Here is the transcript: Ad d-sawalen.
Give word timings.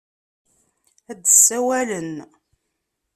Ad 1.11 1.19
d-sawalen. 1.21 2.11